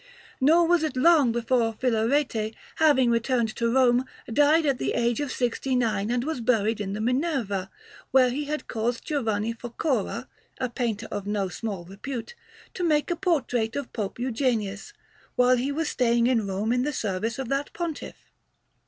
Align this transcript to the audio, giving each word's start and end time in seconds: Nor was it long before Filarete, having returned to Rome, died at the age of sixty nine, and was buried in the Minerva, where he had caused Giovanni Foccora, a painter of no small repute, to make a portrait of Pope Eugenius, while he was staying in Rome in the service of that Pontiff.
Nor 0.39 0.67
was 0.67 0.81
it 0.81 0.97
long 0.97 1.31
before 1.31 1.73
Filarete, 1.75 2.55
having 2.77 3.11
returned 3.11 3.55
to 3.55 3.71
Rome, 3.71 4.05
died 4.33 4.65
at 4.65 4.79
the 4.79 4.93
age 4.93 5.19
of 5.21 5.31
sixty 5.31 5.75
nine, 5.75 6.09
and 6.09 6.23
was 6.23 6.41
buried 6.41 6.81
in 6.81 6.93
the 6.93 6.99
Minerva, 6.99 7.69
where 8.09 8.31
he 8.31 8.45
had 8.45 8.67
caused 8.67 9.05
Giovanni 9.05 9.53
Foccora, 9.53 10.27
a 10.57 10.69
painter 10.69 11.07
of 11.11 11.27
no 11.27 11.49
small 11.49 11.85
repute, 11.85 12.33
to 12.73 12.83
make 12.83 13.11
a 13.11 13.15
portrait 13.15 13.75
of 13.75 13.93
Pope 13.93 14.17
Eugenius, 14.17 14.91
while 15.35 15.55
he 15.57 15.71
was 15.71 15.89
staying 15.89 16.25
in 16.25 16.47
Rome 16.47 16.73
in 16.73 16.81
the 16.81 16.93
service 16.93 17.37
of 17.37 17.47
that 17.49 17.71
Pontiff. 17.71 18.31